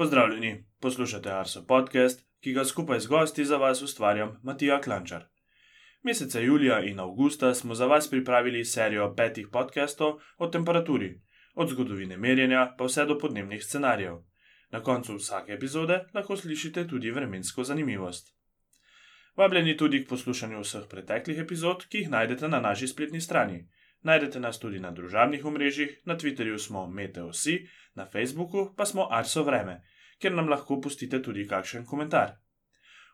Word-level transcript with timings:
Pozdravljeni, 0.00 0.64
poslušate 0.80 1.30
Arso 1.30 1.60
podcast, 1.66 2.22
ki 2.40 2.52
ga 2.56 2.62
skupaj 2.64 3.00
z 3.00 3.06
gosti 3.06 3.44
za 3.44 3.56
vas 3.56 3.82
ustvarjam 3.82 4.30
Matija 4.42 4.78
Klančar. 4.80 5.26
Meseca 6.02 6.40
julija 6.40 6.78
in 6.80 7.00
avgusta 7.00 7.54
smo 7.54 7.74
za 7.74 7.86
vas 7.86 8.08
pripravili 8.10 8.64
serijo 8.64 9.14
petih 9.16 9.48
podcastov 9.52 10.14
o 10.38 10.46
temperaturi, 10.46 11.20
od 11.54 11.68
zgodovine 11.68 12.16
merjenja 12.16 12.74
pa 12.78 12.84
vse 12.84 13.04
do 13.04 13.18
podnebnih 13.18 13.64
scenarijev. 13.64 14.16
Na 14.70 14.82
koncu 14.82 15.16
vsake 15.16 15.52
epizode 15.52 16.00
lahko 16.14 16.36
slišite 16.36 16.86
tudi 16.88 17.10
vremensko 17.10 17.64
zanimivost. 17.64 18.34
Vabljeni 19.36 19.76
tudi 19.76 20.04
k 20.04 20.08
poslušanju 20.08 20.60
vseh 20.60 20.88
preteklih 20.90 21.38
epizod, 21.38 21.84
ki 21.88 21.98
jih 21.98 22.10
najdete 22.10 22.48
na 22.48 22.60
naši 22.60 22.88
spletni 22.88 23.20
strani. 23.20 23.66
Najdete 24.02 24.40
nas 24.40 24.58
tudi 24.58 24.80
na 24.80 24.90
družabnih 24.90 25.44
omrežjih, 25.44 26.00
na 26.04 26.16
Twitterju 26.16 26.58
smo 26.58 26.86
MeteoSi, 26.86 27.68
na 27.94 28.06
Facebooku 28.06 28.74
pa 28.76 28.86
smo 28.86 29.08
Arso 29.10 29.42
Vreme, 29.42 29.82
kjer 30.18 30.34
nam 30.34 30.48
lahko 30.48 30.80
pustite 30.80 31.22
tudi 31.22 31.48
kakšen 31.48 31.86
komentar. 31.86 32.32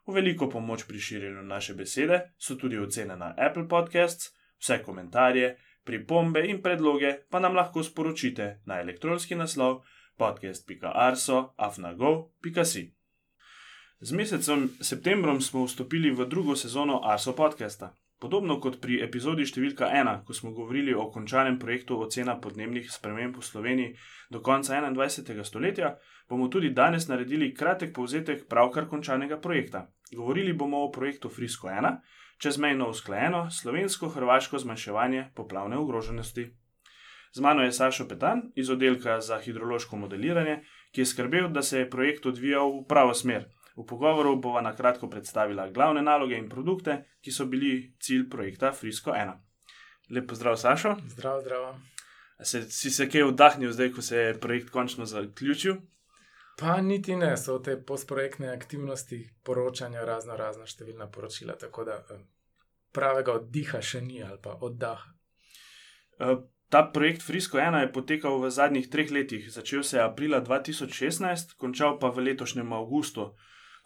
V 0.07 0.13
veliko 0.15 0.49
pomoč 0.49 0.87
pri 0.87 1.01
širjenju 1.01 1.43
naše 1.43 1.75
besede 1.75 2.21
so 2.39 2.55
tudi 2.55 2.79
ocene 2.79 3.17
na 3.17 3.35
Apple 3.37 3.69
Podcasts, 3.69 4.31
vse 4.63 4.83
komentarje, 4.83 5.59
pripombe 5.85 6.47
in 6.47 6.63
predloge 6.63 7.19
pa 7.31 7.41
nam 7.41 7.55
lahko 7.55 7.83
sporočite 7.83 8.61
na 8.67 8.81
elektronski 8.81 9.35
naslov 9.35 9.83
podcast.arso.afnago.si. 10.17 12.97
Z 14.01 14.13
mesecem 14.13 14.71
septembrom 14.81 15.41
smo 15.41 15.65
vstopili 15.65 16.11
v 16.11 16.27
drugo 16.29 16.57
sezono 16.57 17.01
Arso 17.05 17.33
podcasta. 17.33 17.97
Podobno 18.27 18.57
kot 18.59 18.81
pri 18.83 18.97
epizodi 19.05 19.45
številka 19.47 19.87
ena, 19.95 20.17
ko 20.27 20.35
smo 20.35 20.51
govorili 20.51 20.91
o 20.99 21.05
končanem 21.15 21.61
projektu 21.63 21.95
ocena 22.03 22.33
podnebnih 22.43 22.89
sprememb 22.91 23.37
v 23.39 23.45
Sloveniji 23.47 23.93
do 24.35 24.41
konca 24.43 24.81
21. 24.83 25.45
stoletja, 25.47 25.93
bomo 26.27 26.49
tudi 26.51 26.73
danes 26.75 27.07
naredili 27.07 27.53
kratek 27.55 27.93
povzetek 27.95 28.49
pravkar 28.51 28.89
končanega 28.91 29.39
projekta. 29.39 29.85
Govorili 30.11 30.57
bomo 30.59 30.81
o 30.83 30.91
projektu 30.91 31.31
Frisko 31.31 31.71
1, 31.71 32.01
čezmejno 32.43 32.89
usklajeno 32.91 33.47
slovensko-hrvaško 33.61 34.59
zmanjševanje 34.59 35.29
poplavne 35.39 35.79
ogroženosti. 35.79 36.49
Z 37.31 37.47
mano 37.47 37.63
je 37.63 37.79
Sašo 37.79 38.09
Petan 38.11 38.49
iz 38.59 38.75
oddelka 38.75 39.21
za 39.21 39.39
hidrološko 39.39 40.03
modeliranje, 40.03 40.65
ki 40.91 41.05
je 41.05 41.13
skrbel, 41.15 41.47
da 41.55 41.63
se 41.63 41.85
je 41.85 41.91
projekt 41.91 42.27
odvijal 42.27 42.75
v 42.81 42.87
pravo 42.91 43.15
smer. 43.15 43.47
V 43.77 43.85
pogovoru 43.87 44.37
bova 44.41 44.61
na 44.61 44.73
kratko 44.77 45.09
predstavila 45.11 45.69
glavne 45.71 46.03
naloge 46.03 46.39
in 46.39 46.49
produkte, 46.49 47.03
ki 47.21 47.33
so 47.33 47.45
bili 47.47 47.95
cilj 48.01 48.29
projekta 48.31 48.73
Frisko 48.73 49.13
1. 49.13 49.35
Lep 50.11 50.29
pozdrav, 50.29 50.57
Sašo. 50.57 50.95
Zdrav, 51.09 51.41
zdrav. 51.41 51.75
Se, 52.43 52.63
si 52.71 52.91
se 52.91 53.09
kaj 53.09 53.29
vdahnil, 53.31 53.73
zdaj, 53.73 53.93
ko 53.93 54.03
se 54.03 54.17
je 54.17 54.41
projekt 54.41 54.71
končno 54.71 55.07
zaključil? 55.07 55.77
Pa 56.57 56.81
niti 56.81 57.17
ne, 57.17 57.37
so 57.37 57.59
te 57.59 57.77
postprojektne 57.77 58.49
aktivnosti, 58.49 59.21
poročanja, 59.45 60.05
razno 60.05 60.37
razna 60.37 60.65
številna 60.65 61.11
poročila, 61.13 61.57
tako 61.61 61.85
da 61.85 62.01
eh, 62.01 62.23
pravega 62.93 63.37
oddiha 63.43 63.83
še 63.83 64.01
ni 64.01 64.23
ali 64.25 64.41
pa 64.43 64.57
oddaha. 64.61 65.13
Uh, 66.17 66.45
Ta 66.69 66.83
projekt 66.83 67.23
Frisko 67.23 67.59
1 67.59 67.79
je 67.81 67.93
potekal 67.93 68.41
v 68.43 68.51
zadnjih 68.51 68.89
treh 68.91 69.11
letih. 69.11 69.45
Začel 69.53 69.85
se 69.87 69.97
je 69.97 70.03
aprila 70.03 70.41
2016, 70.43 71.55
končal 71.57 71.99
pa 71.99 72.11
v 72.11 72.27
letošnjem 72.27 72.73
avgustu. 72.73 73.37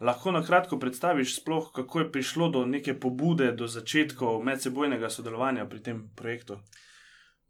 Lahko 0.00 0.32
na 0.32 0.40
kratko 0.46 0.78
predstaviš, 0.78 1.36
sploh, 1.40 1.72
kako 1.74 2.00
je 2.00 2.12
prišlo 2.12 2.48
do 2.48 2.64
neke 2.66 2.94
pobude, 3.00 3.52
do 3.52 3.66
začetkov 3.68 4.40
medsebojnega 4.44 5.10
sodelovanja 5.10 5.66
pri 5.68 5.82
tem 5.82 5.98
projektu? 6.16 6.56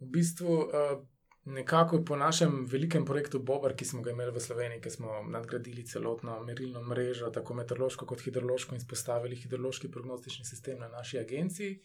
V 0.01 0.09
bistvu, 0.11 0.57
eh, 0.67 0.97
nekako 1.45 2.03
po 2.05 2.17
našem 2.17 2.67
velikem 2.67 3.05
projektu 3.05 3.39
Bobar, 3.39 3.77
ki 3.77 3.85
smo 3.85 4.03
ga 4.03 4.11
imeli 4.11 4.35
v 4.35 4.41
Sloveniji, 4.41 4.81
ki 4.81 4.91
smo 4.91 5.23
nadgradili 5.31 5.87
celotno 5.87 6.41
merilno 6.43 6.83
mrežo, 6.83 7.31
tako 7.31 7.55
meteorološko 7.55 8.07
kot 8.07 8.21
hidrološko, 8.21 8.75
in 8.75 8.81
spostavili 8.81 9.37
hidrološki 9.37 9.91
prognostični 9.91 10.45
sistem 10.45 10.79
na 10.79 10.89
naši 10.89 11.19
agenciji. 11.19 11.81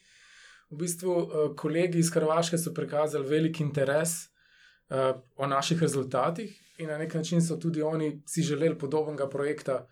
V 0.70 0.78
bistvu, 0.78 1.14
eh, 1.22 1.56
kolegi 1.56 2.00
iz 2.00 2.10
Hrvaške 2.10 2.58
so 2.58 2.74
prikazali 2.74 3.30
velik 3.30 3.60
interes 3.60 4.26
eh, 4.90 5.14
o 5.36 5.48
naših 5.48 5.82
rezultatih, 5.82 6.62
in 6.78 6.90
na 6.90 6.98
nek 6.98 7.14
način 7.14 7.42
so 7.42 7.56
tudi 7.58 7.82
oni 7.82 8.22
si 8.26 8.42
želeli 8.42 8.78
podobnega 8.80 9.30
projekta 9.30 9.88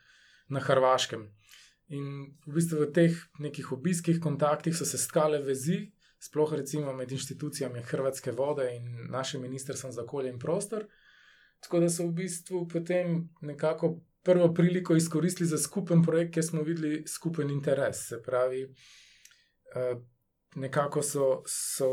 na 0.53 0.61
Hrvaškem. 0.61 1.25
In 1.93 2.05
v 2.47 2.55
bistvu 2.55 2.85
v 2.85 2.91
teh 2.95 3.17
nekih 3.43 3.73
obiskih, 3.75 4.21
kontaktih 4.23 4.75
so 4.77 4.85
se 4.87 4.97
skale 4.97 5.41
vezi, 5.43 5.91
sploh 6.23 6.53
recimo 6.55 6.93
med 6.93 7.11
inštitucijami 7.11 7.83
Hrvatske 7.83 8.31
vode 8.31 8.69
in 8.75 9.09
našim 9.11 9.41
ministrstvom 9.41 9.91
za 9.91 10.03
okolje 10.03 10.31
in 10.31 10.39
prostor. 10.39 10.87
Tako 11.59 11.79
da 11.83 11.89
so 11.89 12.07
v 12.07 12.15
bistvu 12.23 12.67
potem 12.67 13.29
nekako 13.41 13.97
prvo 14.23 14.53
priliko 14.53 14.95
izkoristili 14.95 15.47
za 15.49 15.57
skupen 15.57 16.03
projekt, 16.03 16.33
kjer 16.33 16.45
smo 16.45 16.63
videli 16.63 17.03
skupen 17.07 17.49
interes. 17.49 18.07
Se 18.07 18.21
pravi, 18.23 18.63
eh, 19.75 19.95
nekako 20.55 21.01
so, 21.01 21.43
so 21.47 21.89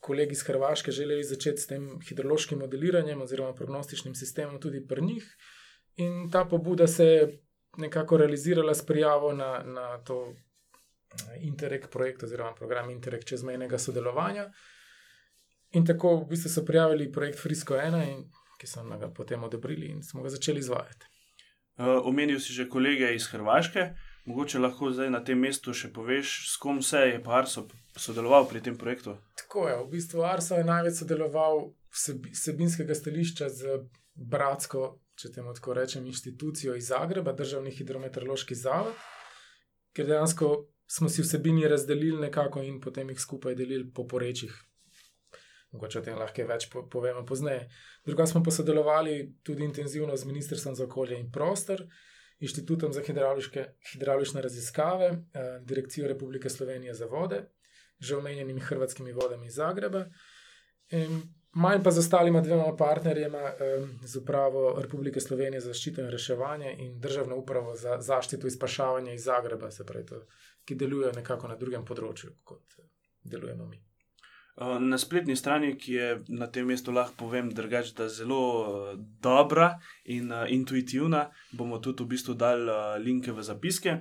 kolegi 0.00 0.32
iz 0.32 0.42
Hrvaške 0.42 0.92
želeli 0.92 1.24
začeti 1.24 1.60
s 1.60 1.66
tem 1.66 2.00
hidrološkim 2.08 2.58
modeliranjem 2.58 3.22
oziroma 3.22 3.54
prognostičnim 3.54 4.14
sistemom 4.14 4.60
tudi 4.60 4.86
pri 4.86 5.02
njih. 5.02 5.36
In 5.96 6.30
ta 6.30 6.44
pobuda 6.44 6.86
se 6.86 7.04
je 7.04 7.40
nekako 7.76 8.16
realizirala 8.16 8.74
s 8.74 8.86
prijavo 8.86 9.32
na, 9.32 9.62
na 9.62 9.98
to 9.98 10.32
eh, 10.32 11.46
Interreg 11.46 11.88
projekt 11.90 12.22
oziroma 12.22 12.54
program 12.54 12.90
Interreg 12.90 13.24
čezmejnega 13.24 13.78
sodelovanja. 13.78 14.50
In 15.74 15.86
tako 15.86 16.16
v 16.16 16.28
bistvu 16.30 16.50
so 16.50 16.64
prijavili 16.64 17.12
projekt 17.12 17.40
Frisko 17.42 17.74
1, 17.74 18.02
in, 18.10 18.24
ki 18.60 18.66
so 18.66 18.84
ga 18.84 19.10
potem 19.10 19.44
odobrili 19.44 19.86
in 19.86 20.02
smo 20.02 20.22
ga 20.22 20.30
začeli 20.30 20.58
izvajati. 20.58 21.06
Uh, 21.74 21.98
omenil 22.06 22.38
si 22.40 22.52
že 22.52 22.68
kolege 22.68 23.14
iz 23.14 23.26
Hrvaške, 23.26 23.88
mogoče 24.24 24.58
lahko 24.58 24.92
zdaj 24.94 25.10
na 25.10 25.24
tem 25.24 25.38
mestu 25.38 25.74
še 25.74 25.90
poveš, 25.92 26.52
s 26.52 26.56
kom 26.62 26.78
vse 26.78 27.00
je 27.08 27.22
pa 27.22 27.40
Arso 27.40 27.66
sodeloval 27.98 28.46
pri 28.46 28.62
tem 28.62 28.78
projektu. 28.78 29.16
Tako 29.42 29.68
je, 29.68 29.78
v 29.82 29.88
bistvu 29.90 30.22
Arso 30.22 30.54
je 30.54 30.64
največ 30.64 31.02
sodeloval 31.02 31.72
vsebinskega 32.30 32.94
stališča 32.94 33.48
z 33.50 33.80
bratsko 34.14 35.00
če 35.14 35.30
temu 35.32 35.54
tako 35.54 35.74
rečem, 35.78 36.06
inštitucijo 36.06 36.74
iz 36.76 36.88
Zagreba, 36.90 37.32
Državni 37.32 37.70
hidrometeorološki 37.74 38.54
zavod, 38.54 38.94
ker 39.94 40.06
dejansko 40.06 40.50
smo 40.90 41.08
si 41.08 41.22
vsebini 41.22 41.68
razdelili 41.68 42.20
nekako 42.20 42.62
in 42.62 42.80
potem 42.80 43.10
jih 43.10 43.20
skupaj 43.20 43.54
delili 43.54 43.90
po 43.94 44.06
porečjih. 44.08 44.54
Mogoče 45.74 45.98
o 45.98 46.02
tem 46.06 46.18
lahko 46.18 46.46
več 46.46 46.68
povemo 46.70 47.24
pozneje. 47.26 47.68
Druga 48.06 48.26
smo 48.30 48.42
pa 48.46 48.52
sodelovali 48.54 49.14
tudi 49.42 49.64
intenzivno 49.64 50.16
z 50.16 50.28
Ministrstvom 50.30 50.74
za 50.74 50.84
okolje 50.84 51.18
in 51.18 51.30
prostor, 51.32 51.86
Inštitutom 52.42 52.92
za 52.92 53.00
hidravlične 53.00 54.42
raziskave, 54.42 55.06
eh, 55.06 55.60
Direkcijo 55.62 56.08
Republike 56.08 56.50
Slovenije 56.50 56.94
za 56.94 57.06
vode, 57.06 57.44
že 57.98 58.16
omenjenimi 58.16 58.60
hrvatskimi 58.60 59.12
vodami 59.12 59.46
iz 59.46 59.54
Zagreba. 59.54 60.04
In 60.90 61.22
manj 61.54 61.82
pa 61.82 61.90
z 61.90 61.98
ostalima 61.98 62.40
dvema 62.40 62.76
partnerjema, 62.76 63.52
z 64.04 64.16
upravo 64.16 64.80
Republike 64.82 65.20
Slovenije 65.20 65.60
za 65.60 65.72
zaščito 65.72 66.02
in 66.02 66.10
reševanje 66.10 66.76
in 66.78 67.00
državno 67.00 67.36
upravo 67.36 67.74
za 67.76 68.00
zaščito 68.00 68.46
in 68.46 68.50
spašavanje 68.50 69.14
iz 69.14 69.24
Zagreba, 69.24 69.70
pravi, 69.86 70.06
to, 70.06 70.20
ki 70.64 70.74
delujejo 70.74 71.12
nekako 71.12 71.48
na 71.48 71.56
drugem 71.56 71.84
področju, 71.84 72.32
kot 72.44 72.78
eh, 72.78 72.88
delujemo 73.22 73.66
mi. 73.66 73.78
Eh, 73.78 74.78
na 74.80 74.98
spletni 74.98 75.36
strani, 75.36 75.76
ki 75.78 75.94
je 75.94 76.10
na 76.28 76.46
tem 76.46 76.66
mestu, 76.66 76.92
lahko 76.92 77.14
povem, 77.24 77.50
drugač, 77.50 77.94
da 77.94 78.08
je 78.08 78.16
zelo 78.20 78.42
uh, 78.42 78.90
dobra 79.22 79.74
in 80.04 80.32
uh, 80.32 80.44
intuitivna, 80.50 81.28
bomo 81.52 81.78
tudi 81.78 82.04
v 82.04 82.14
bistvu 82.14 82.34
dali 82.34 82.78
linke 83.02 83.32
v 83.32 83.42
zapiske. 83.42 83.98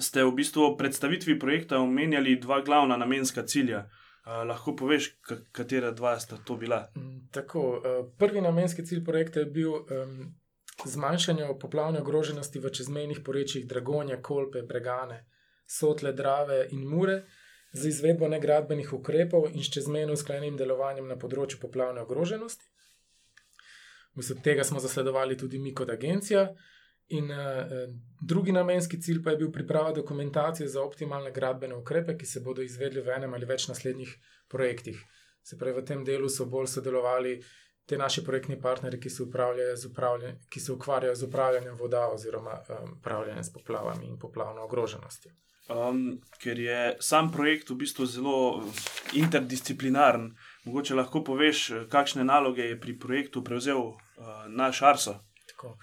Ste 0.00 0.24
v 0.24 0.34
bistvu 0.34 0.72
v 0.72 0.76
predstavitvi 0.80 1.38
projekta 1.38 1.78
omenjali 1.78 2.40
dva 2.42 2.60
glavna 2.60 2.96
namenska 2.96 3.44
cilja. 3.46 3.84
Uh, 3.86 4.05
lahko 4.26 4.76
poveš, 4.76 5.12
katera 5.52 5.90
dva 5.90 6.16
sta 6.20 6.36
to 6.36 6.56
bila? 6.56 6.88
Mm, 6.96 7.28
tako, 7.32 7.60
uh, 7.78 8.12
prvi 8.18 8.40
namenski 8.40 8.86
cilj 8.86 9.04
projekta 9.04 9.40
je 9.40 9.46
bil 9.46 9.72
um, 9.72 10.34
zmanjšanje 10.84 11.48
poplavne 11.60 12.00
ogroženosti 12.00 12.58
v 12.58 12.70
čezmejnih 12.70 13.20
porečjih 13.24 13.66
Dragonja, 13.66 14.20
Kolpe, 14.22 14.62
Bregane, 14.62 15.24
Sotle, 15.66 16.12
Drave 16.12 16.66
in 16.70 16.88
Mure 16.88 17.22
za 17.72 17.88
izvedbo 17.88 18.28
negradbenih 18.28 18.92
ukrepov 18.92 19.50
in 19.52 19.62
s 19.62 19.70
čezmejno 19.70 20.12
usklajenim 20.12 20.56
delovanjem 20.56 21.08
na 21.08 21.16
področju 21.16 21.60
poplavne 21.60 22.02
ogroženosti. 22.02 22.64
Mislim, 24.16 24.40
tega 24.42 24.64
smo 24.64 24.80
zasledovali 24.80 25.36
tudi 25.36 25.58
mi 25.58 25.74
kot 25.74 25.90
agencija. 25.90 26.48
In 27.08 27.30
uh, 27.30 27.38
drugi 28.20 28.52
namenski 28.52 29.00
cilj 29.00 29.22
pa 29.22 29.30
je 29.30 29.36
bil 29.36 29.52
priprava 29.52 29.92
dokumentacije 29.92 30.68
za 30.68 30.82
optimalne 30.82 31.30
gradbene 31.32 31.76
ukrepe, 31.76 32.16
ki 32.18 32.26
se 32.26 32.40
bodo 32.40 32.62
izvedli 32.62 33.00
v 33.00 33.14
enem 33.14 33.34
ali 33.34 33.46
več 33.46 33.68
naslednjih 33.68 34.16
projektih. 34.48 34.98
Se 35.42 35.58
pravi, 35.58 35.80
v 35.80 35.84
tem 35.86 36.04
delu 36.04 36.28
so 36.28 36.48
bolj 36.50 36.66
sodelovali 36.66 37.36
te 37.86 37.98
naši 37.98 38.24
projektni 38.24 38.60
partnerji, 38.60 39.00
ki, 39.00 39.10
ki 40.50 40.60
se 40.60 40.72
ukvarjajo 40.72 41.14
z 41.14 41.28
upravljanjem 41.28 41.76
voda 41.78 42.08
oziroma 42.10 42.56
um, 42.68 42.96
upravljanjem 42.98 43.44
s 43.44 43.52
poplavami 43.52 44.06
in 44.06 44.18
poplavno 44.18 44.64
ogroženostjo. 44.64 45.30
Um, 45.68 46.20
ker 46.42 46.58
je 46.58 46.96
sam 47.00 47.30
projekt 47.32 47.70
v 47.70 47.76
bistvu 47.78 48.06
zelo 48.06 48.64
interdisciplinaren, 49.14 50.32
mogoče 50.64 50.94
lahko 50.94 51.22
poveš, 51.26 51.68
kakšne 51.90 52.26
naloge 52.26 52.66
je 52.66 52.80
pri 52.80 52.98
projektu 52.98 53.44
prevzel 53.44 53.82
uh, 53.82 53.94
naš 54.46 54.82
Arso. 54.82 55.16
Tako. 55.50 55.76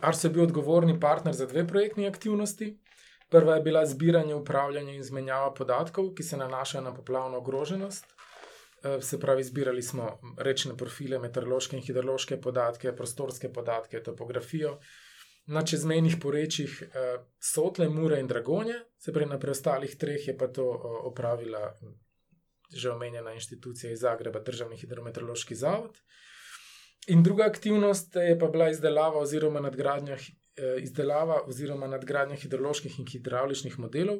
Arso 0.00 0.26
je 0.26 0.32
bil 0.32 0.42
odgovorni 0.42 1.00
partner 1.00 1.34
za 1.34 1.46
dve 1.46 1.66
projektni 1.68 2.06
aktivnosti. 2.06 2.78
Prva 3.28 3.54
je 3.54 3.62
bila 3.62 3.86
zbiranje, 3.86 4.34
upravljanje 4.34 4.94
in 4.94 5.00
izmenjava 5.00 5.54
podatkov, 5.54 6.12
ki 6.14 6.22
se 6.22 6.36
nanašajo 6.36 6.84
na 6.84 6.94
poplavno 6.94 7.38
ogroženost. 7.38 8.04
Se 9.00 9.20
pravi, 9.20 9.44
zbirali 9.44 9.82
smo 9.82 10.20
rečne 10.38 10.76
profile, 10.76 11.18
meteorološke 11.18 11.76
in 11.76 11.82
hidrološke 11.82 12.40
podatke, 12.40 12.92
prostorske 12.96 13.52
podatke, 13.52 14.02
topografijo. 14.02 14.78
Na 15.46 15.62
čezmejnih 15.62 16.16
porečjih 16.22 16.82
Sotle, 17.40 17.88
Mure 17.88 18.20
in 18.20 18.26
Dragonje, 18.26 18.78
se 18.98 19.12
pravi, 19.12 19.30
na 19.30 19.38
preostalih 19.38 19.96
treh 19.98 20.28
je 20.28 20.36
pa 20.38 20.46
to 20.46 20.66
opravila 21.10 21.74
že 22.74 22.90
omenjena 22.90 23.32
inštitucija 23.32 23.92
iz 23.92 24.00
Zagreba, 24.00 24.40
Državni 24.40 24.76
hidrometeorološki 24.76 25.54
zavod. 25.54 25.98
In 27.06 27.22
druga 27.22 27.44
aktivnost 27.44 28.16
je 28.16 28.38
pa 28.38 28.46
bila 28.46 28.70
izdelava 28.70 29.18
oziroma 29.18 29.60
nadgradnja, 29.60 30.14
eh, 30.14 30.76
izdelava 30.82 31.40
oziroma 31.46 31.86
nadgradnja 31.86 32.36
hidroloških 32.36 32.98
in 32.98 33.06
hidravličnih 33.06 33.78
modelov, 33.78 34.18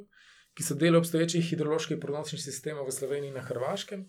ki 0.54 0.62
so 0.62 0.74
del 0.74 0.96
obstoječih 0.96 1.50
hidroloških 1.50 1.98
pronosnih 2.00 2.42
sistemov 2.42 2.86
v 2.86 2.92
Sloveniji 2.92 3.28
in 3.28 3.34
na 3.34 3.42
Hrvaškem, 3.42 4.06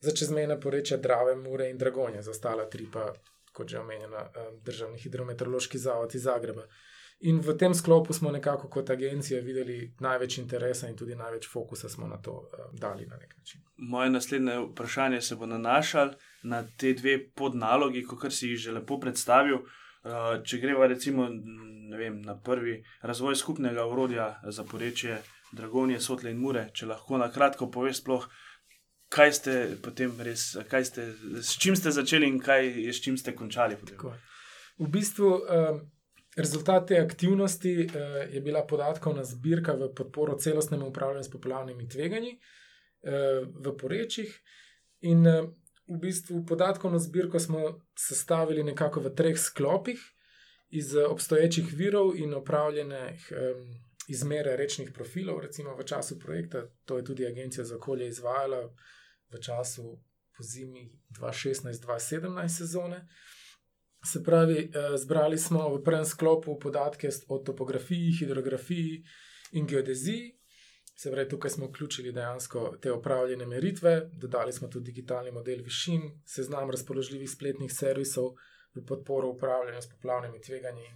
za 0.00 0.10
čezmejne 0.10 0.60
porečja 0.60 0.96
Drave, 0.96 1.34
Mure 1.36 1.70
in 1.70 1.78
Dragonje, 1.78 2.22
za 2.22 2.30
ostala 2.30 2.68
tri 2.70 2.86
pa, 2.92 3.12
kot 3.52 3.68
že 3.68 3.80
omenjena, 3.80 4.30
eh, 4.34 4.52
Državni 4.62 4.98
hidrometeorološki 4.98 5.78
zavod 5.78 6.14
iz 6.14 6.22
Zagreba. 6.22 6.68
In 7.20 7.40
v 7.40 7.56
tem 7.58 7.74
sklopu 7.74 8.12
smo 8.12 8.30
nekako 8.30 8.68
kot 8.68 8.90
agencija 8.90 9.40
videli 9.42 9.94
največ 10.00 10.38
interesa 10.38 10.88
in 10.88 10.96
tudi 10.96 11.16
največ 11.18 11.48
fokusa 11.50 11.88
smo 11.88 12.06
na 12.06 12.16
to 12.22 12.30
uh, 12.30 12.66
dali 12.72 13.06
na 13.06 13.16
nek 13.16 13.34
način. 13.38 13.60
Moje 13.76 14.10
naslednje 14.10 14.58
vprašanje 14.58 15.20
se 15.20 15.36
bo 15.36 15.46
nanašalo 15.46 16.14
na 16.42 16.62
te 16.78 16.92
dve 16.94 17.18
podnalogi, 17.34 18.04
kot 18.06 18.32
si 18.32 18.52
jih 18.52 18.60
že 18.68 18.72
lepo 18.72 19.00
predstavil. 19.00 19.62
Uh, 20.06 20.38
če 20.46 20.60
greva 20.62 20.86
recimo 20.86 21.26
vem, 21.96 22.20
na 22.22 22.36
prvi 22.38 22.78
razvoj 23.02 23.36
skupnega 23.36 23.86
urodja 23.86 24.38
za 24.48 24.64
porečje 24.64 25.18
Dragonije, 25.52 26.00
Sotle 26.00 26.30
in 26.30 26.38
Mure, 26.38 26.68
če 26.72 26.86
lahko 26.86 27.18
na 27.18 27.30
kratko 27.32 27.70
poveš, 27.72 28.02
sploh, 28.02 28.26
kaj 29.12 29.32
ste 29.32 29.54
potem 29.82 30.12
res, 30.20 30.50
kaj 30.68 30.84
ste, 30.84 31.06
s 31.40 31.56
čim 31.60 31.76
ste 31.76 31.92
začeli 31.94 32.28
in 32.28 32.38
kaj, 32.40 32.68
s 32.92 33.00
čim 33.04 33.16
ste 33.16 33.34
končali. 33.36 33.78
V 34.78 34.88
bistvu. 34.88 35.36
Uh, 35.36 35.86
Rezultat 36.38 36.84
te 36.86 37.00
aktivnosti 37.02 37.70
uh, 37.82 38.18
je 38.30 38.40
bila 38.40 38.60
podatkovna 38.62 39.24
zbirka 39.26 39.72
v 39.74 39.88
podporo 39.90 40.36
celostnemu 40.38 40.86
upravljanju 40.92 41.24
s 41.24 41.30
poplavnimi 41.32 41.88
tveganji 41.90 42.36
uh, 42.36 43.48
v 43.64 43.72
porečjih. 43.80 44.36
In 45.10 45.26
uh, 45.26 45.48
v 45.88 45.98
bistvu 46.00 46.44
podatkovno 46.46 46.98
zbirko 46.98 47.38
smo 47.38 47.80
sestavili 47.98 48.62
nekako 48.62 49.00
v 49.00 49.14
treh 49.14 49.38
sklopih 49.38 49.98
iz 50.68 50.94
obstoječih 50.96 51.72
virov 51.74 52.16
in 52.16 52.34
opravljenih 52.34 53.32
um, 53.32 53.88
izmere 54.08 54.56
rečnih 54.56 54.90
profilov, 54.94 55.40
recimo 55.40 55.76
v 55.76 55.84
času 55.84 56.18
projekta. 56.18 56.66
To 56.84 56.96
je 56.96 57.04
tudi 57.04 57.26
Agencija 57.26 57.64
za 57.64 57.76
okolje 57.76 58.08
izvajala 58.08 58.68
v 59.32 59.40
času 59.40 59.98
po 60.36 60.42
zimi 60.42 60.92
2016-2017 61.20 62.48
sezone. 62.48 63.06
Se 64.04 64.22
pravi, 64.24 64.58
eh, 64.58 64.96
zbrali 64.96 65.38
smo 65.38 65.76
v 65.76 65.82
prvem 65.82 66.04
sklopu 66.04 66.58
podatke 66.58 67.08
o 67.28 67.38
topografiji, 67.38 68.16
hidrografiji 68.20 69.02
in 69.52 69.66
geodeziji. 69.66 70.37
Se 70.98 71.12
pravi, 71.12 71.28
tukaj 71.30 71.50
smo 71.54 71.68
vključili 71.68 72.12
dejansko 72.12 72.76
te 72.82 72.92
opravljene 72.92 73.46
meritve, 73.46 74.10
dodali 74.18 74.52
smo 74.52 74.68
tudi 74.68 74.90
digitalni 74.90 75.30
model 75.30 75.62
višin, 75.62 76.08
seznam 76.26 76.70
razpoložljivih 76.74 77.30
spletnih 77.30 77.72
servisov 77.72 78.32
v 78.74 78.82
podporo 78.86 79.28
upravljanju 79.36 79.82
s 79.82 79.90
poplavnimi 79.92 80.40
tveganji 80.42 80.88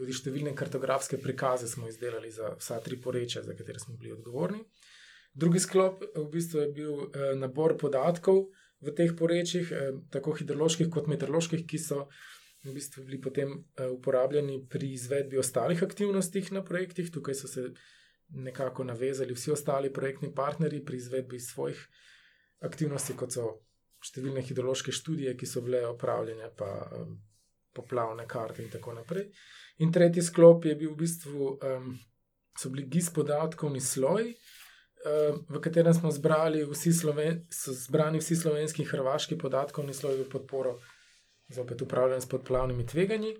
tudi 0.00 0.16
številne 0.16 0.54
kartografske 0.56 1.18
prikaze 1.20 1.68
smo 1.68 1.88
izdelali 1.90 2.30
za 2.32 2.54
vsa 2.56 2.80
tri 2.84 2.96
porečja, 2.96 3.44
za 3.44 3.56
katere 3.58 3.82
smo 3.82 3.98
bili 4.00 4.14
odgovorni. 4.14 4.62
Drugi 5.36 5.60
sklop 5.62 6.02
v 6.16 6.26
bistvu 6.32 6.64
je 6.64 6.72
bil 6.74 6.94
eh, 7.04 7.34
nabor 7.38 7.76
podatkov 7.78 8.48
v 8.80 8.94
teh 8.96 9.12
porečjih, 9.16 9.72
eh, 9.72 9.90
tako 10.14 10.34
hidroloških 10.38 10.88
kot 10.92 11.10
meteoroloških, 11.12 11.66
ki 11.68 11.78
so 11.78 12.06
v 12.64 12.74
bistvu 12.76 13.06
bili 13.06 13.16
potem 13.24 13.52
uh, 13.56 13.86
uporabljeni 13.88 14.58
pri 14.68 14.90
izvedbi 14.92 15.38
ostalih 15.40 15.80
aktivnosti 15.80 16.42
na 16.52 16.60
projektih. 16.60 17.08
Tukaj 17.08 17.38
so 17.38 17.48
se 17.48 17.70
nekako 18.30 18.84
navezali 18.84 19.34
vsi 19.34 19.50
ostali 19.50 19.92
projektni 19.92 20.34
partnerji 20.34 20.84
pri 20.84 20.96
izvedbi 20.96 21.40
svojih 21.40 21.80
aktivnosti, 22.60 23.16
kot 23.16 23.32
so 23.32 23.48
številne 24.04 24.42
hidrološke 24.44 24.92
študije, 24.92 25.34
ki 25.36 25.46
so 25.46 25.62
bile 25.64 25.82
opravljene, 25.88 26.50
pa 26.56 26.70
um, 26.96 27.18
poplavne 27.76 28.26
karte 28.28 28.62
in 28.62 28.70
tako 28.70 28.94
naprej. 28.96 29.28
In 29.80 29.92
tretji 29.92 30.22
sklop 30.22 30.64
je 30.64 30.76
bil 30.76 30.94
v 30.94 31.02
bistvu, 31.02 31.50
um, 31.56 31.92
so 32.58 32.70
bili 32.70 32.86
GIS 32.88 33.10
podatkovni 33.14 33.80
sloj. 33.80 34.34
V 35.48 35.60
katerem 35.64 35.94
smo 35.96 36.10
zbrali 36.12 36.60
vsi, 36.68 36.92
sloven, 36.92 37.46
zbrani 37.48 38.18
vsi 38.20 38.36
slovenski 38.36 38.82
in 38.82 38.88
hrvaški 38.90 39.38
podatkovni 39.40 39.94
sloj 39.96 40.18
v 40.18 40.26
podporo 40.28 40.74
zopet 41.48 41.82
upravljanje 41.82 42.20
s 42.20 42.28
podplavnimi 42.28 42.86
tveganji. 42.86 43.32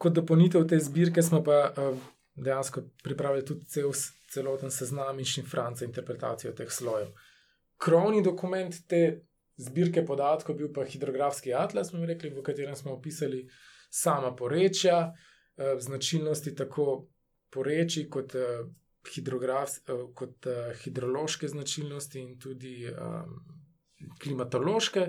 Kot 0.00 0.16
dopolnitev 0.16 0.64
te 0.68 0.78
zbirke 0.80 1.22
smo 1.22 1.42
pa 1.44 1.58
uh, 1.68 1.98
dejansko 2.34 2.82
pripravili 3.02 3.44
tudi 3.44 3.66
cel, 3.66 3.92
celoten 4.30 4.70
seznam 4.70 5.18
in 5.18 5.24
šifrance 5.24 5.84
interpretacijo 5.84 6.52
teh 6.52 6.70
slojev. 6.72 7.12
Krovni 7.80 8.22
dokument 8.22 8.74
te 8.88 9.22
zbirke 9.60 10.04
podatkov 10.06 10.56
bil 10.56 10.72
pa 10.72 10.84
hidrografski 10.84 11.54
atlas, 11.54 11.92
rekli, 11.94 12.30
v 12.30 12.42
katerem 12.42 12.76
smo 12.76 12.92
opisali 12.92 13.46
sama 13.90 14.34
porečja, 14.36 15.00
uh, 15.10 15.78
značilnosti 15.78 16.54
tako 16.54 17.08
porečij 17.50 18.08
kot. 18.08 18.34
Uh, 18.34 18.68
Hidrograf, 19.00 19.78
kot 20.12 20.44
uh, 20.44 20.74
hidrološke 20.82 21.48
značilnosti, 21.48 22.20
in 22.20 22.34
tudi 22.38 22.84
um, 22.84 23.30
klimatološke, 24.20 25.06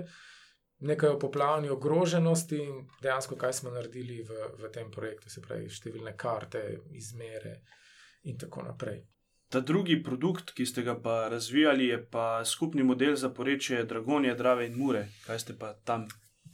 nekaj 0.82 1.14
o 1.14 1.18
poplavni 1.18 1.70
ogroženosti 1.70 2.58
in 2.58 2.82
dejansko, 3.02 3.36
kaj 3.36 3.52
smo 3.52 3.70
naredili 3.70 4.22
v, 4.22 4.48
v 4.58 4.70
tem 4.74 4.90
projektu, 4.90 5.30
se 5.30 5.42
pravi, 5.42 5.70
številne 5.70 6.16
karte, 6.18 6.62
izmere 6.98 7.60
in 8.28 8.38
tako 8.38 8.66
naprej. 8.66 9.02
Ta 9.52 9.60
drugi 9.60 9.98
produkt, 10.02 10.54
ki 10.56 10.64
ste 10.66 10.82
ga 10.82 10.94
pa 10.96 11.28
razvijali, 11.28 11.90
je 11.90 11.98
pa 12.10 12.44
skupni 12.44 12.82
model 12.82 13.16
za 13.20 13.28
porečje 13.28 13.84
Dragonije, 13.84 14.34
Drave 14.34 14.66
in 14.66 14.78
Mure. 14.78 15.06
Kaj 15.26 15.42
ste 15.44 15.56
pa 15.58 15.74
tam 15.84 16.06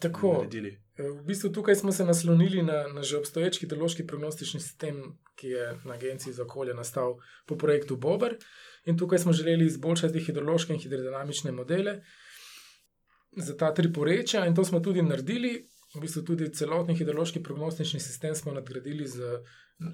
tako 0.02 0.32
naredili? 0.40 0.72
E, 0.98 1.06
v 1.06 1.22
bistvu 1.26 1.52
tukaj 1.54 1.78
smo 1.78 1.92
se 1.92 2.04
naslonili 2.04 2.62
na, 2.62 2.88
na 2.94 3.02
že 3.02 3.20
obstoječi 3.20 3.60
hidrološki 3.60 4.06
prognostični 4.06 4.60
sistem, 4.60 5.02
ki 5.38 5.54
je 5.54 5.68
na 5.84 5.94
Agenciji 5.94 6.34
za 6.34 6.42
okolje 6.42 6.74
nastal 6.74 7.16
po 7.46 7.56
projektu 7.56 7.96
Bober. 7.96 8.34
In 8.84 8.98
tukaj 8.98 9.18
smo 9.18 9.32
želeli 9.32 9.66
izboljšati 9.66 10.20
hidrološke 10.20 10.72
in 10.72 10.80
hidrodinamične 10.80 11.52
modele, 11.52 12.00
za 13.36 13.56
ta 13.56 13.74
tri 13.74 13.92
porečja, 13.92 14.46
in 14.46 14.54
to 14.54 14.64
smo 14.64 14.80
tudi 14.80 15.02
naredili. 15.02 15.68
V 15.94 16.00
bistvu 16.00 16.22
tudi 16.22 16.50
celotni 16.52 16.94
hidrološki 16.96 17.42
prognostični 17.42 18.00
sistem 18.00 18.34
smo 18.34 18.52
nadgradili 18.52 19.06
z, 19.08 19.38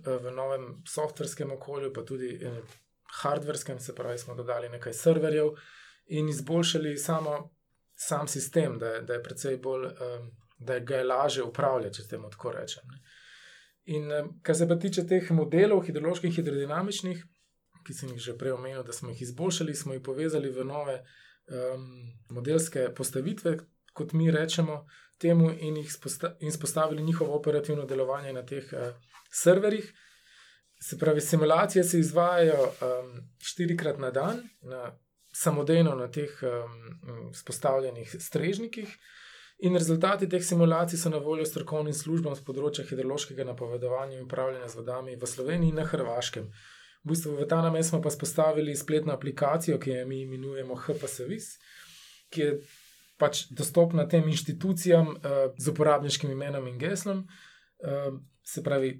v 0.04 0.30
novem 0.34 0.82
softverskem 0.88 1.52
okolju, 1.52 1.92
pa 1.94 2.02
tudi 2.02 2.34
eh, 2.34 2.60
hardverskem, 3.22 3.78
se 3.78 3.94
pravi, 3.94 4.18
smo 4.18 4.34
dodali 4.34 4.68
nekaj 4.68 4.92
serverjev 4.92 5.52
in 6.06 6.28
izboljšali 6.28 6.96
samo, 6.96 7.50
sam 7.94 8.28
sistem, 8.28 8.78
da 8.78 9.00
da 9.00 9.14
je 9.14 9.22
precej 9.22 9.56
bolj, 9.56 9.84
um, 9.86 10.30
da 10.58 10.74
je 10.74 10.80
ga 10.80 10.96
je 10.96 11.04
lažje 11.04 11.42
upravljati, 11.42 11.96
če 11.96 12.08
temu 12.08 12.30
tako 12.30 12.52
rečem. 12.52 12.82
In 13.84 14.10
kar 14.42 14.56
se 14.56 14.68
pa 14.68 14.76
tiče 14.76 15.06
teh 15.06 15.30
modelov, 15.30 15.84
hidroloških 15.86 16.30
in 16.30 16.36
hidrodinamičnih, 16.36 17.24
ki 17.86 17.94
sem 17.94 18.08
jih 18.14 18.20
že 18.20 18.36
prej 18.38 18.56
omenil, 18.56 18.82
da 18.82 18.92
smo 18.92 19.12
jih 19.12 19.22
izboljšali, 19.22 19.74
smo 19.74 19.94
jih 19.94 20.02
povezali 20.02 20.50
v 20.50 20.64
nove 20.64 21.02
um, 21.50 22.12
modelske 22.30 22.88
postavitve, 22.94 23.58
kot 23.92 24.12
mi 24.12 24.30
rečemo 24.30 24.86
temu, 25.18 25.50
in 25.60 25.76
jih 25.76 26.52
spostavili 26.52 27.02
njihovo 27.02 27.36
operativno 27.36 27.84
delovanje 27.84 28.32
na 28.32 28.42
teh 28.46 28.72
uh, 28.72 28.94
serverjih. 29.30 29.92
Se 30.80 30.98
pravi, 30.98 31.20
simulacije 31.20 31.84
se 31.84 31.98
izvajajo 31.98 32.62
um, 32.62 33.20
štirikrat 33.38 33.98
na 33.98 34.10
dan, 34.10 34.42
na, 34.62 34.98
samodejno 35.32 35.94
na 35.94 36.10
teh 36.10 36.30
um, 36.42 37.34
spostavljenih 37.34 38.16
strežnikih. 38.18 38.98
In 39.58 39.76
rezultati 39.76 40.28
teh 40.28 40.42
simulacij 40.44 40.98
so 40.98 41.10
na 41.10 41.18
voljo 41.18 41.44
strokovnim 41.46 41.94
službam 41.94 42.34
z 42.34 42.42
področja 42.44 42.84
hidrološkega 42.88 43.46
napovedovanja 43.46 44.18
in 44.18 44.24
upravljanja 44.26 44.68
z 44.68 44.80
vodami 44.80 45.14
v 45.16 45.26
Sloveniji 45.30 45.70
in 45.70 45.78
na 45.78 45.84
Hrvaškem. 45.86 46.50
V 47.04 47.12
bistvu 47.12 47.36
v 47.36 47.46
ta 47.48 47.60
namen 47.62 47.84
smo 47.84 48.00
pa 48.02 48.10
spostavili 48.10 48.76
spletno 48.76 49.12
aplikacijo, 49.12 49.78
ki 49.78 49.90
jo 49.90 50.06
mi 50.08 50.22
imenujemo 50.22 50.74
HPSVIS, 50.74 51.48
ki 52.32 52.40
je 52.40 52.54
pač 53.20 53.44
dostopna 53.50 54.06
tem 54.08 54.28
inštitucijam 54.28 55.10
uh, 55.12 55.18
z 55.58 55.68
uporabniškim 55.70 56.30
imenom 56.30 56.66
in 56.68 56.78
geslom. 56.78 57.26
Uh, 57.84 58.16
se 58.42 58.62
pravi, 58.64 58.94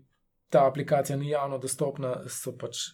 ta 0.48 0.66
aplikacija 0.68 1.16
ni 1.16 1.30
javno 1.30 1.58
dostopna, 1.58 2.16
so 2.28 2.52
pač 2.60 2.84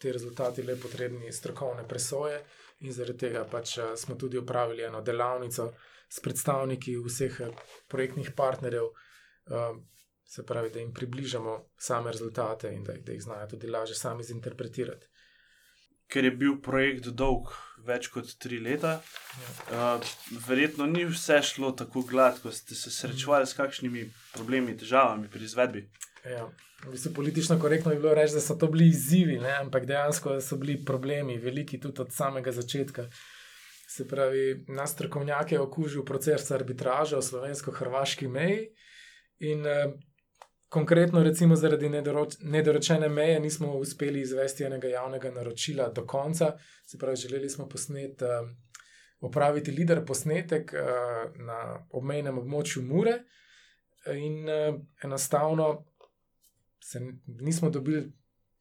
ti 0.00 0.12
rezultati 0.12 0.62
le 0.62 0.76
potrebni 0.80 1.32
strokovne 1.32 1.86
presoje, 1.88 2.42
in 2.84 2.92
zaradi 2.92 3.26
tega 3.26 3.44
pač 3.48 3.78
uh, 3.78 3.94
smo 3.96 4.14
tudi 4.20 4.38
upravili 4.38 4.84
eno 4.84 5.00
delavnico 5.00 5.70
s 6.10 6.20
predstavniki 6.20 6.98
vseh 7.00 7.40
projektnih 7.88 8.32
partnerjev. 8.36 8.92
Uh, 9.50 9.80
se 10.30 10.46
pravi, 10.46 10.70
da 10.70 10.78
jim 10.78 10.92
približamo 10.94 11.64
same 11.78 12.12
rezultate 12.12 12.70
in 12.72 12.84
da, 12.84 12.92
da 12.92 13.12
jih 13.12 13.22
znajo 13.22 13.46
tudi 13.50 13.66
lažje 13.66 13.94
sami 13.94 14.22
zinterpretirati. 14.24 15.06
Ker 16.06 16.24
je 16.24 16.30
bil 16.30 16.56
projekt 16.62 17.08
dolg 17.18 17.50
več 17.86 18.06
kot 18.14 18.30
tri 18.38 18.60
leta, 18.62 18.92
ja. 19.40 19.96
uh, 19.96 20.12
verjetno 20.46 20.86
ni 20.86 21.02
vse 21.06 21.40
šlo 21.48 21.72
tako 21.78 22.02
gladko, 22.06 22.52
ste 22.54 22.78
se 22.78 22.90
srečevali 22.94 23.46
s 23.46 23.58
kakšnimi 23.58 24.04
problemi, 24.34 24.76
težavami 24.78 25.30
pri 25.30 25.48
izvedbi. 25.48 25.82
Ja. 26.24 26.44
V 26.84 26.92
bistvu 26.94 27.12
politično 27.16 27.58
korektno 27.60 27.92
bi 27.92 27.98
bilo 28.00 28.14
reči, 28.14 28.36
da 28.38 28.42
so 28.44 28.54
to 28.58 28.68
bili 28.70 28.86
izzivi, 28.88 29.38
ne? 29.38 29.56
ampak 29.64 29.86
dejansko 29.86 30.36
so 30.40 30.58
bili 30.60 30.78
problemi, 30.84 31.40
veliki 31.42 31.80
tudi 31.80 32.04
od 32.04 32.14
samega 32.14 32.52
začetka. 32.54 33.08
Se 33.90 34.06
pravi, 34.08 34.64
nas 34.68 34.94
strokovnjake 34.94 35.56
je 35.58 35.60
okužil 35.60 36.06
proces 36.06 36.50
arbitraže 36.54 37.18
o 37.18 37.22
slovensko-hrvaški 37.22 38.30
meji 38.30 38.68
in 39.50 39.66
uh, 39.66 39.90
Konkretno, 40.70 41.22
recimo 41.22 41.56
zaradi 41.56 41.88
nedorečene 42.40 43.08
meje, 43.08 43.40
nismo 43.40 43.72
uspeli 43.74 44.20
izvesti 44.20 44.64
enega 44.64 44.88
javnega 44.88 45.30
naročila 45.30 45.88
do 45.88 46.04
konca. 46.06 46.52
Se 46.86 46.98
pravi, 46.98 47.16
želeli 47.16 47.50
smo 47.50 47.68
posnet, 47.68 48.22
uh, 48.22 48.28
opraviti 49.20 49.70
lider 49.70 50.04
posnetek 50.06 50.74
uh, 50.74 51.34
na 51.42 51.86
obmejnem 51.90 52.38
območju 52.38 52.84
Mure, 52.86 53.16
in 54.14 54.46
uh, 54.46 54.78
enostavno 55.04 55.86
se 56.84 57.02
nismo 57.26 57.70
dobili, 57.70 58.06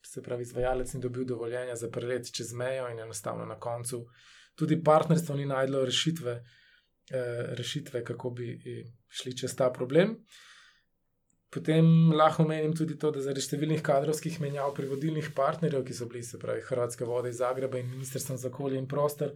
se 0.05 0.23
pravi, 0.23 0.41
izvajalec 0.41 0.93
ni 0.93 1.01
dobil 1.01 1.25
dovoljenja 1.25 1.75
za 1.75 1.91
prelet 1.93 2.33
čez 2.33 2.53
mejo, 2.53 2.89
in 2.89 2.99
enostavno 2.99 3.45
na 3.45 3.59
koncu 3.59 4.07
tudi 4.55 4.83
partnerstvo 4.83 5.35
ni 5.35 5.45
najdlo 5.45 5.85
rešitve, 5.85 6.39
uh, 6.41 7.53
rešitve 7.53 8.03
kako 8.03 8.29
bi 8.29 8.59
šli 9.07 9.37
čez 9.37 9.55
ta 9.55 9.69
problem. 9.71 10.17
Potem 11.49 12.11
lahko 12.13 12.43
menim 12.45 12.75
tudi 12.77 12.93
to, 12.99 13.09
da 13.09 13.23
zaradi 13.25 13.41
številnih 13.41 13.81
kadrovskih 13.81 14.35
menjav 14.43 14.73
pri 14.77 14.89
vodilnih 14.91 15.31
partnerjev, 15.35 15.81
ki 15.87 15.95
so 15.97 16.05
bili, 16.05 16.21
se 16.23 16.37
pravi, 16.37 16.61
Hrvatske 16.67 17.07
vode 17.09 17.31
iz 17.33 17.39
Zagreba 17.41 17.79
in 17.79 17.89
Ministrstvo 17.89 18.37
za 18.37 18.51
okolje 18.51 18.77
in 18.77 18.85
prostor, 18.87 19.33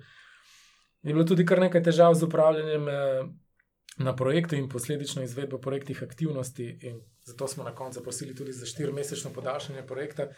je 1.03 1.13
bilo 1.13 1.25
tudi 1.25 1.46
kar 1.46 1.60
nekaj 1.60 1.82
težav 1.89 2.13
z 2.13 2.27
upravljanjem 2.27 2.86
eh, 2.89 3.24
na 3.98 4.13
projektu 4.15 4.55
in 4.55 4.70
posledično 4.70 5.24
izvedbo 5.24 5.58
projektnih 5.58 6.03
aktivnosti. 6.03 6.67
In 6.82 7.01
zato 7.25 7.48
smo 7.48 7.63
na 7.63 7.74
koncu 7.75 8.03
prosili 8.03 8.36
tudi 8.36 8.53
za 8.53 8.65
štirimesečno 8.65 9.34
podaljšanje 9.34 9.88
projekta, 9.88 10.29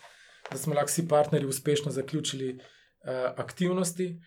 da 0.51 0.57
smo 0.57 0.75
lahko 0.75 0.91
vsi 0.91 1.07
partnerji 1.07 1.47
uspešno 1.47 1.91
zaključili 1.91 2.49
uh, 2.55 2.59
aktivnosti. 3.37 4.19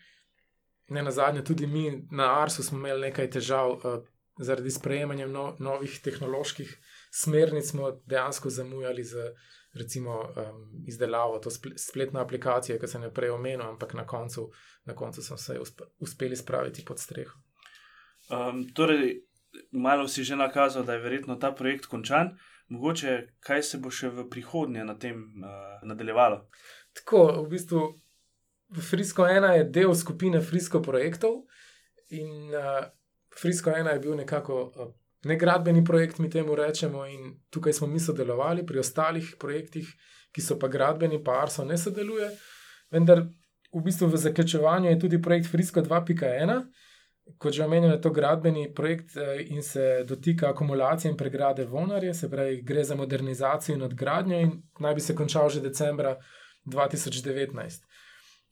Ne 0.89 1.03
na 1.03 1.11
zadnje, 1.11 1.43
tudi 1.43 1.67
mi 1.67 2.07
na 2.11 2.41
Arsu 2.41 2.63
smo 2.63 2.77
imeli 2.77 3.01
nekaj 3.01 3.29
težav 3.29 3.71
uh, 3.71 4.01
zaradi 4.39 4.71
sprejemanja 4.71 5.27
no, 5.27 5.53
novih 5.59 5.99
tehnoloških 6.03 6.71
smernic 7.11 7.69
smo 7.69 7.91
dejansko 8.07 8.49
zamujali 8.49 9.03
z 9.03 9.31
recimo, 9.73 10.19
um, 10.19 10.83
izdelavo 10.87 11.39
to 11.39 11.49
spletne 11.77 12.19
aplikacije, 12.19 12.79
ki 12.79 12.87
sem 12.87 13.03
jo 13.03 13.11
prej 13.13 13.29
omenil, 13.29 13.67
ampak 13.67 13.93
na 13.93 14.07
koncu, 14.07 14.49
na 14.85 14.95
koncu 14.95 15.21
smo 15.21 15.37
se 15.37 15.59
uspeli 15.99 16.35
spraviti 16.35 16.85
pod 16.85 16.99
streho. 16.99 17.37
Um, 18.29 18.65
torej, 18.73 19.21
malo 19.71 20.07
si 20.07 20.23
že 20.23 20.35
nakazal, 20.35 20.83
da 20.83 20.93
je 20.93 21.03
verjetno 21.05 21.35
ta 21.35 21.51
projekt 21.51 21.85
končan. 21.85 22.37
Mogoče 22.69 23.27
kaj 23.39 23.63
se 23.63 23.77
bo 23.77 23.89
še 23.89 24.09
v 24.09 24.27
prihodnje 24.29 24.83
na 24.85 24.93
tem 24.97 25.21
uh, 25.41 25.81
nadaljevalo? 25.83 26.43
Tako, 26.93 27.43
v 27.43 27.49
bistvu, 27.49 27.81
Frisko 28.89 29.25
1 29.25 29.53
je 29.57 29.63
del 29.73 29.95
skupine 29.95 30.41
Frisko 30.41 30.81
projektov 30.81 31.47
in 32.13 32.53
uh, 32.53 32.85
Frisko 33.41 33.71
1 33.71 33.93
je 33.93 33.99
bil 33.99 34.15
nekako 34.15 34.61
uh, 34.75 34.91
ne 35.23 35.35
gradbeni 35.35 35.85
projekt, 35.85 36.19
mi 36.19 36.29
temu 36.29 36.55
rečemo, 36.55 37.05
in 37.07 37.33
tukaj 37.49 37.73
smo 37.73 37.87
mi 37.87 37.99
sodelovali, 37.99 38.65
pri 38.65 38.79
ostalih 38.79 39.35
projektih, 39.39 39.87
ki 40.31 40.41
so 40.41 40.59
pa 40.59 40.67
gradbeni, 40.67 41.23
pa 41.23 41.41
Arso 41.41 41.65
ne 41.65 41.77
sodeluje. 41.77 42.29
Vendar 42.91 43.25
v 43.73 43.81
bistvu 43.85 44.07
v 44.07 44.17
zaključovanju 44.17 44.89
je 44.89 44.99
tudi 44.99 45.21
projekt 45.21 45.49
Frisko 45.51 45.81
2.1. 45.81 46.61
Kot 47.37 47.53
že 47.53 47.65
omenjeno, 47.65 47.93
je 47.93 48.01
to 48.01 48.09
gradbeni 48.09 48.73
projekt 48.73 49.17
eh, 49.17 49.43
in 49.53 49.61
se 49.63 50.03
dotika 50.07 50.49
akumulacije 50.49 51.11
in 51.11 51.17
pregrade 51.17 51.65
Vonarje, 51.65 52.13
se 52.13 52.29
pravi, 52.29 52.61
gre 52.61 52.83
za 52.83 52.95
modernizacijo 52.95 53.75
in 53.75 53.83
odgradnjo, 53.83 54.39
in 54.39 54.51
naj 54.79 54.95
bi 54.95 55.01
se 55.01 55.15
končal 55.15 55.49
že 55.49 55.61
decembra 55.61 56.15
2019. 56.65 57.83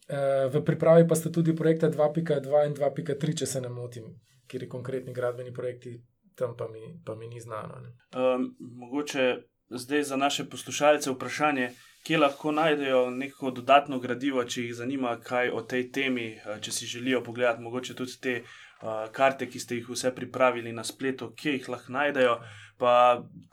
Eh, 0.09 0.49
v 0.53 0.61
pripravi 0.65 1.07
pa 1.07 1.15
sta 1.15 1.31
tudi 1.31 1.55
projekta 1.55 1.89
2.2 1.89 2.65
in 2.67 2.75
2.3, 2.75 3.37
če 3.37 3.45
se 3.45 3.61
ne 3.61 3.69
motim, 3.69 4.13
kjer 4.47 4.63
je 4.63 4.69
konkretni 4.69 5.13
gradbeni 5.13 5.53
projekti 5.53 5.97
tam 6.37 6.55
pa 6.57 6.67
mi, 6.67 7.01
pa 7.05 7.15
mi 7.15 7.27
ni 7.27 7.41
znano. 7.41 7.75
Um, 7.75 8.55
mogoče 8.59 9.37
zdaj 9.69 10.03
za 10.03 10.17
naše 10.17 10.49
poslušalce 10.49 11.11
vprašanje, 11.11 11.71
kje 12.03 12.17
lahko 12.17 12.51
najdejo 12.51 13.09
neko 13.09 13.51
dodatno 13.51 13.99
gradivo, 13.99 14.43
če 14.43 14.61
jih 14.61 14.75
zanima, 14.75 15.17
kaj 15.23 15.49
o 15.49 15.61
tej 15.61 15.89
temi, 15.91 16.27
če 16.61 16.71
si 16.71 16.85
želijo 16.85 17.23
pogledati, 17.23 17.61
mogoče 17.61 17.95
tudi 17.95 18.19
te 18.21 18.35
uh, 18.43 19.09
karte, 19.11 19.49
ki 19.49 19.59
ste 19.59 19.81
jih 19.81 19.89
vse 19.89 20.13
pripravili 20.15 20.71
na 20.73 20.83
spletu, 20.83 21.33
kje 21.35 21.57
jih 21.57 21.69
lahko 21.73 21.97
najdejo. 21.97 22.39
Pa 22.77 22.93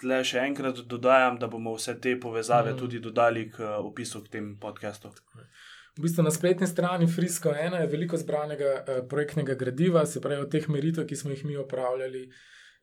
le 0.05 0.21
še 0.25 0.43
enkrat 0.45 0.85
dodajam, 0.85 1.39
da 1.41 1.49
bomo 1.49 1.73
vse 1.79 1.97
te 2.01 2.19
povezave 2.21 2.75
mm. 2.75 2.79
tudi 2.79 3.01
dodali 3.01 3.49
k 3.51 3.65
uh, 3.65 3.79
opisu 3.81 4.21
k 4.27 4.37
tem 4.37 4.57
podkastu. 4.61 5.11
V 5.95 6.03
bistvu 6.03 6.25
na 6.27 6.31
spletni 6.35 6.67
strani 6.67 7.07
Frisko 7.07 7.53
1 7.55 7.81
je 7.81 7.87
veliko 7.87 8.19
zbranega 8.19 8.73
uh, 8.75 9.05
projektnega 9.09 9.55
gradiva, 9.55 10.07
se 10.07 10.21
pravi 10.21 10.43
o 10.43 10.51
teh 10.51 10.67
meritvah, 10.69 11.07
ki 11.07 11.17
smo 11.17 11.31
jih 11.31 11.45
mi 11.45 11.57
opravljali. 11.57 12.29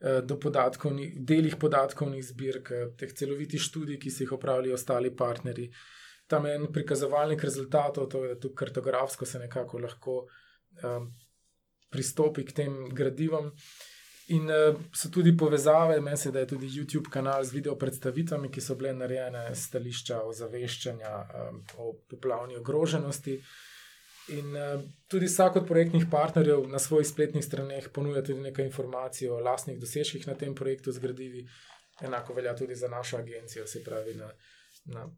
Eh, 0.02 0.20
do 0.26 0.34
podatkovnih, 0.40 1.14
delih 1.22 1.54
podatkovnih 1.56 2.24
zbirk, 2.26 2.70
eh, 2.70 2.88
teh 2.98 3.12
celovitih 3.14 3.60
študij, 3.62 4.00
ki 4.02 4.10
so 4.10 4.24
jih 4.24 4.32
opravili 4.34 4.72
ostali 4.74 5.12
partnerji. 5.16 5.68
Tam 6.26 6.46
je 6.46 6.54
en 6.54 6.66
prikazovalnik 6.72 7.44
rezultatov, 7.44 8.08
to 8.10 8.24
je 8.24 8.40
tudi 8.40 8.54
kartografsko, 8.54 9.26
se 9.26 9.38
nekako 9.38 9.78
lahko 9.78 10.14
um, 10.82 11.06
pristopi 11.90 12.44
k 12.44 12.52
tem 12.52 12.88
gradivom. 12.90 13.52
In 14.28 14.46
uh, 14.46 14.80
so 14.94 15.08
tudi 15.10 15.36
povezave, 15.36 16.00
meni 16.00 16.16
se 16.16 16.30
da 16.30 16.38
je 16.38 16.46
tudi 16.46 16.66
YouTube 16.66 17.10
kanal 17.10 17.44
z 17.44 17.52
video 17.52 17.74
predstavitvami, 17.76 18.50
ki 18.50 18.60
so 18.60 18.76
bile 18.78 18.92
narejene 18.94 19.48
stališča 19.54 20.20
o 20.22 20.32
zaveščanju 20.32 21.10
um, 21.10 21.58
o 21.78 21.92
poplavni 22.10 22.56
ogroženosti. 22.56 23.34
In 24.36 24.54
uh, 24.54 24.84
tudi 25.10 25.26
vsak 25.26 25.56
od 25.56 25.66
projektnih 25.66 26.06
partnerjev 26.10 26.68
na 26.70 26.78
svojih 26.78 27.08
spletnih 27.08 27.44
straneh 27.44 27.90
ponuja 27.92 28.22
tudi 28.22 28.46
nekaj 28.46 28.70
informacij 28.70 29.28
o 29.28 29.40
lastnih 29.42 29.80
dosežkih 29.80 30.26
na 30.26 30.38
tem 30.38 30.54
projektu 30.54 30.92
zgradivi. 30.92 31.42
Enako 32.02 32.34
velja 32.34 32.54
tudi 32.56 32.74
za 32.74 32.88
našo 32.88 33.18
agencijo, 33.18 33.66
se 33.66 33.82
pravi, 33.84 34.14
na, 34.14 34.30
na 34.84 35.08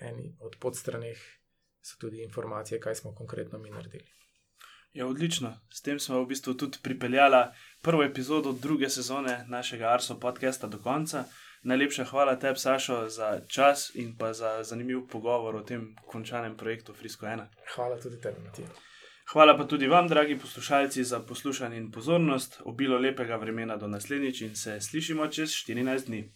eni 0.00 0.34
od 0.40 0.56
podstraneh 0.60 1.18
so 1.82 1.96
tudi 2.00 2.22
informacije, 2.22 2.80
kaj 2.80 2.94
smo 2.94 3.14
konkretno 3.14 3.58
mi 3.58 3.70
naredili. 3.70 4.10
Ja, 4.92 5.06
odlično. 5.06 5.54
S 5.70 5.82
tem 5.82 6.00
smo 6.00 6.22
v 6.22 6.26
bistvu 6.26 6.54
tudi 6.54 6.78
pripeljali 6.82 7.44
prvo 7.82 8.02
epizodo 8.02 8.52
druge 8.52 8.88
sezone 8.88 9.44
našega 9.48 9.92
Arso 9.92 10.20
podcasta 10.20 10.66
do 10.66 10.78
konca. 10.78 11.24
Najlepša 11.62 12.04
hvala 12.04 12.38
tebi, 12.38 12.58
Sašo, 12.58 13.08
za 13.08 13.40
čas 13.48 13.94
in 13.94 14.16
pa 14.18 14.32
za 14.32 14.62
zanimiv 14.62 15.06
pogovor 15.12 15.56
o 15.56 15.62
tem 15.62 15.96
končanem 16.06 16.56
projektu 16.56 16.94
Frisko 16.94 17.26
1. 17.26 17.44
Hvala 17.74 18.00
tudi 18.00 18.20
tebi, 18.20 18.40
Matija. 18.44 18.68
Hvala 19.32 19.56
pa 19.56 19.64
tudi 19.64 19.86
vam, 19.86 20.08
dragi 20.08 20.38
poslušalci, 20.38 21.04
za 21.04 21.20
poslušanje 21.20 21.76
in 21.76 21.90
pozornost. 21.90 22.60
Obilo 22.64 22.98
lepega 22.98 23.36
vremena 23.36 23.76
do 23.76 23.86
naslednjič 23.86 24.40
in 24.40 24.56
se 24.56 24.80
slišimo 24.80 25.26
čez 25.26 25.50
14 25.50 26.06
dni. 26.06 26.32